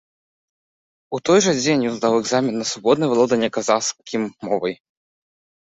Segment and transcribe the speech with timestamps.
[1.17, 4.75] У той жа дзень ён здаў экзамен на свабоднае валоданне казахскім мовай.